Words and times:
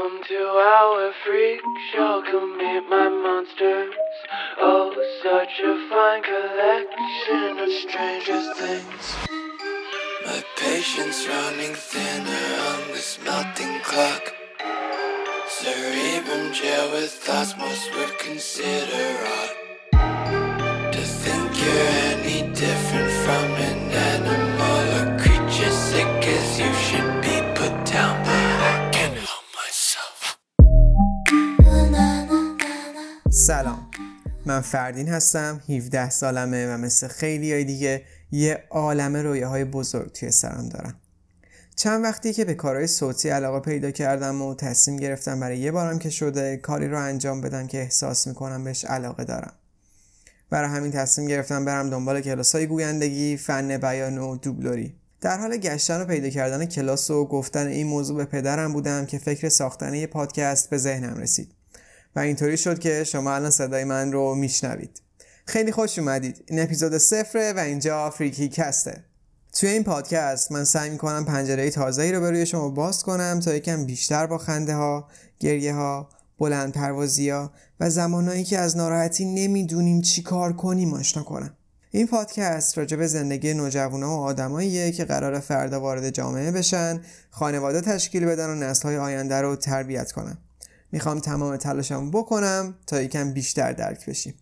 Welcome 0.00 0.22
to 0.28 0.34
our 0.34 1.12
freak 1.26 1.60
show. 1.92 2.22
Come 2.24 2.56
meet 2.56 2.88
my 2.88 3.08
monsters. 3.10 3.92
Oh, 4.58 4.94
such 5.22 5.60
a 5.60 5.74
fine 5.90 6.22
collection 6.22 7.58
of 7.58 7.68
stranger 7.82 8.40
things. 8.54 9.16
My 10.24 10.42
patience 10.56 11.26
running 11.28 11.74
thinner 11.74 12.46
on 12.70 12.88
this 12.92 13.18
melting 13.22 13.80
clock. 13.80 14.32
Cerebrum 15.48 16.54
jail 16.54 16.92
with 16.92 17.12
thoughts 17.12 17.54
most 17.58 17.94
would 17.94 18.18
consider 18.18 19.26
odd. 19.26 20.92
To 20.92 21.02
think 21.02 21.62
you're 21.62 21.88
any 22.14 22.54
different 22.54 22.89
سلام. 33.50 33.90
من 34.46 34.60
فردین 34.60 35.08
هستم 35.08 35.60
17 35.68 36.10
سالمه 36.10 36.74
و 36.74 36.78
مثل 36.78 37.08
خیلی 37.08 37.52
های 37.52 37.64
دیگه 37.64 38.02
یه 38.30 38.64
عالم 38.70 39.16
رویه 39.16 39.46
های 39.46 39.64
بزرگ 39.64 40.12
توی 40.12 40.30
سرم 40.30 40.68
دارم. 40.68 40.94
چند 41.76 42.04
وقتی 42.04 42.32
که 42.32 42.44
به 42.44 42.54
کارهای 42.54 42.86
صوتی 42.86 43.28
علاقه 43.28 43.60
پیدا 43.60 43.90
کردم 43.90 44.42
و 44.42 44.54
تصمیم 44.54 44.96
گرفتم 44.96 45.40
برای 45.40 45.58
یه 45.58 45.72
بارم 45.72 45.98
که 45.98 46.10
شده 46.10 46.56
کاری 46.56 46.88
رو 46.88 46.98
انجام 46.98 47.40
بدم 47.40 47.66
که 47.66 47.78
احساس 47.78 48.26
می‌کنم 48.26 48.64
بهش 48.64 48.84
علاقه 48.84 49.24
دارم. 49.24 49.52
برای 50.50 50.70
همین 50.70 50.92
تصمیم 50.92 51.28
گرفتم 51.28 51.64
برم 51.64 51.90
دنبال 51.90 52.20
کلاس 52.20 52.54
های 52.54 52.66
گویندگی، 52.66 53.36
فن 53.36 53.76
بیان 53.76 54.18
و 54.18 54.36
دوبلوری. 54.36 54.94
در 55.20 55.38
حال 55.38 55.56
گشتن 55.56 56.00
و 56.00 56.04
پیدا 56.04 56.28
کردن 56.28 56.66
کلاس 56.66 57.10
و 57.10 57.24
گفتن 57.24 57.66
این 57.66 57.86
موضوع 57.86 58.16
به 58.16 58.24
پدرم 58.24 58.72
بودم 58.72 59.06
که 59.06 59.18
فکر 59.18 59.48
ساختن 59.48 59.94
یه 59.94 60.06
پادکست 60.06 60.70
به 60.70 60.78
ذهنم 60.78 61.16
رسید. 61.16 61.59
و 62.16 62.20
اینطوری 62.20 62.56
شد 62.56 62.78
که 62.78 63.04
شما 63.04 63.34
الان 63.34 63.50
صدای 63.50 63.84
من 63.84 64.12
رو 64.12 64.34
میشنوید. 64.34 65.02
خیلی 65.46 65.72
خوش 65.72 65.98
اومدید. 65.98 66.44
این 66.46 66.60
اپیزود 66.60 66.98
صفره 66.98 67.52
و 67.52 67.58
اینجا 67.58 68.10
فریکی 68.10 68.48
کسته 68.48 69.04
توی 69.52 69.68
این 69.68 69.84
پادکست 69.84 70.52
من 70.52 70.64
سعی 70.64 70.90
می‌کنم 70.90 71.24
پنجره 71.24 71.70
تازه‌ای 71.70 72.12
رو 72.12 72.24
روی 72.24 72.46
شما 72.46 72.68
باز 72.68 73.02
کنم 73.02 73.40
تا 73.44 73.54
یکم 73.54 73.84
بیشتر 73.84 74.26
با 74.26 74.38
خنده 74.38 74.74
ها، 74.74 75.08
گریه 75.38 75.74
ها، 75.74 76.08
بلند 76.38 76.72
پروازی 76.72 77.30
ها 77.30 77.52
و 77.80 77.90
زمانهایی 77.90 78.44
که 78.44 78.58
از 78.58 78.76
ناراحتی 78.76 79.24
نمی‌دونیم 79.24 80.00
چی 80.00 80.22
کار 80.22 80.52
کنیم 80.52 80.94
آشنا 80.94 81.22
کنم. 81.22 81.54
این 81.90 82.06
پادکست 82.06 82.78
راجع 82.78 82.96
به 82.96 83.06
زندگی 83.06 83.54
نوجوانا 83.54 84.16
و 84.16 84.20
آدماییه 84.20 84.92
که 84.92 85.04
قرار 85.04 85.40
فردا 85.40 85.80
وارد 85.80 86.10
جامعه 86.10 86.50
بشن 86.50 87.00
خانواده 87.30 87.80
تشکیل 87.80 88.24
بدن 88.24 88.50
و 88.50 88.54
نسل‌های 88.54 88.96
آینده 88.96 89.40
رو 89.40 89.56
تربیت 89.56 90.12
کنن. 90.12 90.38
می‌خوام 90.92 91.20
تمام 91.20 91.56
تلاشم 91.56 92.10
بکنم 92.10 92.74
تا 92.86 93.02
یکم 93.02 93.32
بیشتر 93.32 93.72
درک 93.72 94.06
بشیم. 94.06 94.34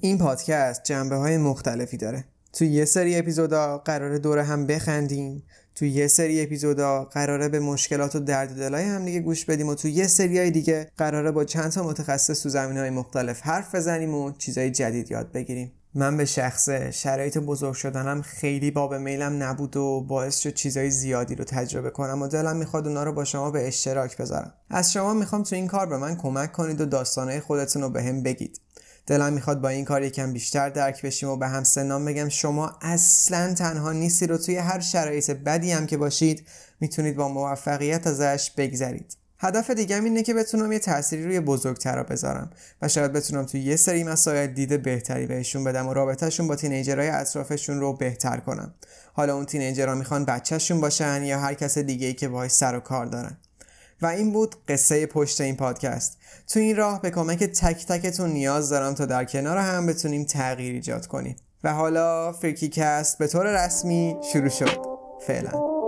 این 0.00 0.18
پادکست 0.18 0.84
جنبه 0.84 1.16
های 1.16 1.36
مختلفی 1.36 1.96
داره. 1.96 2.24
تو 2.52 2.64
یه 2.64 2.84
سری 2.84 3.16
اپیزودا 3.16 3.78
قراره 3.78 4.18
دور 4.18 4.38
هم 4.38 4.66
بخندیم. 4.66 5.42
تو 5.74 5.84
یه 5.84 6.08
سری 6.08 6.42
اپیزودا 6.42 7.04
قراره 7.04 7.48
به 7.48 7.60
مشکلات 7.60 8.16
و 8.16 8.20
درد 8.20 8.56
دلای 8.56 8.84
هم 8.84 9.04
دیگه 9.04 9.20
گوش 9.20 9.44
بدیم 9.44 9.68
و 9.68 9.74
تو 9.74 9.88
یه 9.88 10.06
سری 10.06 10.38
های 10.38 10.50
دیگه 10.50 10.90
قراره 10.96 11.30
با 11.30 11.44
چند 11.44 11.70
تا 11.70 11.82
متخصص 11.82 12.42
تو 12.42 12.48
زمین 12.48 12.76
های 12.76 12.90
مختلف 12.90 13.40
حرف 13.40 13.74
بزنیم 13.74 14.14
و 14.14 14.32
چیزای 14.32 14.70
جدید 14.70 15.10
یاد 15.10 15.32
بگیریم. 15.32 15.72
من 15.94 16.16
به 16.16 16.24
شخصه 16.24 16.90
شرایط 16.90 17.38
بزرگ 17.38 17.74
شدنم 17.74 18.22
خیلی 18.22 18.70
باب 18.70 18.94
میلم 18.94 19.42
نبود 19.42 19.76
و 19.76 20.00
باعث 20.00 20.38
شد 20.38 20.54
چیزای 20.54 20.90
زیادی 20.90 21.34
رو 21.34 21.44
تجربه 21.44 21.90
کنم 21.90 22.22
و 22.22 22.28
دلم 22.28 22.56
می‌خواد 22.56 22.88
اونا 22.88 23.04
رو 23.04 23.12
با 23.12 23.24
شما 23.24 23.50
به 23.50 23.68
اشتراک 23.68 24.16
بذارم. 24.16 24.54
از 24.70 24.92
شما 24.92 25.14
می‌خوام 25.14 25.42
تو 25.42 25.56
این 25.56 25.66
کار 25.66 25.86
به 25.86 25.96
من 25.96 26.16
کمک 26.16 26.52
کنید 26.52 26.80
و 26.80 26.86
داستانهای 26.86 27.40
خودتون 27.40 27.82
رو 27.82 27.90
به 27.90 28.02
هم 28.02 28.22
بگید. 28.22 28.60
دلم 29.06 29.32
می‌خواد 29.32 29.60
با 29.60 29.68
این 29.68 29.84
کار 29.84 30.02
یکم 30.02 30.32
بیشتر 30.32 30.68
درک 30.68 31.02
بشیم 31.02 31.28
و 31.28 31.36
به 31.36 31.48
هم 31.48 31.64
سنام 31.64 32.04
بگم. 32.04 32.28
شما 32.28 32.72
اصلا 32.82 33.54
تنها 33.54 33.92
نیستی 33.92 34.26
رو 34.26 34.38
توی 34.38 34.56
هر 34.56 34.80
شرایط 34.80 35.30
بدی 35.30 35.72
هم 35.72 35.86
که 35.86 35.96
باشید 35.96 36.46
می‌تونید 36.80 37.16
با 37.16 37.28
موفقیت 37.28 38.06
ازش 38.06 38.50
بگذرید. 38.56 39.16
هدف 39.42 39.70
دیگم 39.70 40.04
اینه 40.04 40.22
که 40.22 40.34
بتونم 40.34 40.72
یه 40.72 40.78
تأثیری 40.78 41.24
روی 41.24 41.40
بزرگترا 41.40 42.02
بذارم 42.02 42.50
و 42.82 42.88
شاید 42.88 43.12
بتونم 43.12 43.44
توی 43.44 43.60
یه 43.60 43.76
سری 43.76 44.04
مسائل 44.04 44.46
دید 44.46 44.82
بهتری 44.82 45.26
بهشون 45.26 45.64
بدم 45.64 45.88
و 45.88 45.94
رابطهشون 45.94 46.48
با 46.48 46.56
تینیجرهای 46.56 47.08
اطرافشون 47.08 47.80
رو 47.80 47.92
بهتر 47.92 48.36
کنم. 48.36 48.74
حالا 49.12 49.34
اون 49.34 49.44
تینیجرها 49.44 49.94
می‌خوان 49.94 50.24
بچهشون 50.24 50.80
باشن 50.80 51.22
یا 51.22 51.38
هر 51.38 51.54
کس 51.54 51.78
دیگه 51.78 52.06
ای 52.06 52.14
که 52.14 52.28
باهاش 52.28 52.50
سر 52.50 52.76
و 52.76 52.80
کار 52.80 53.06
دارن. 53.06 53.36
و 54.02 54.06
این 54.06 54.32
بود 54.32 54.56
قصه 54.68 55.06
پشت 55.06 55.40
این 55.40 55.56
پادکست. 55.56 56.18
تو 56.48 56.60
این 56.60 56.76
راه 56.76 57.02
به 57.02 57.10
کمک 57.10 57.44
تک 57.44 57.86
تکتون 57.86 58.30
نیاز 58.30 58.68
دارم 58.68 58.94
تا 58.94 59.06
در 59.06 59.24
کنار 59.24 59.58
هم 59.58 59.86
بتونیم 59.86 60.24
تغییر 60.24 60.74
ایجاد 60.74 61.06
کنیم. 61.06 61.36
و 61.64 61.72
حالا 61.72 62.32
فریکی 62.32 62.68
کست 62.68 63.18
به 63.18 63.26
طور 63.26 63.64
رسمی 63.64 64.16
شروع 64.32 64.48
شد. 64.48 64.78
فعلا. 65.26 65.79